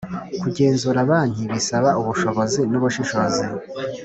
kugenzura 0.41 0.99
banki 1.09 1.43
bisaba 1.53 1.89
ubushobozi 2.01 2.59
nubushishozi 2.71 3.43